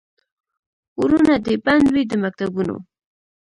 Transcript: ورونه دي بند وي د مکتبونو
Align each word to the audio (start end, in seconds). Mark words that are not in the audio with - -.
ورونه 0.99 1.35
دي 1.45 1.55
بند 1.65 1.85
وي 1.93 2.03
د 2.11 2.13
مکتبونو 2.23 2.75